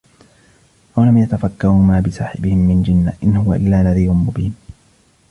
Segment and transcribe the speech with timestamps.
[0.97, 4.55] أولم يتفكروا ما بصاحبهم من جنة إن هو إلا نذير مبين